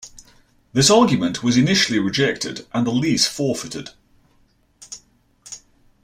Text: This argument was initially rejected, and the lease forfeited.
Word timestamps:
This 0.73 0.89
argument 0.89 1.43
was 1.43 1.57
initially 1.57 1.99
rejected, 1.99 2.65
and 2.73 2.87
the 2.87 2.91
lease 2.91 3.27
forfeited. 3.27 3.91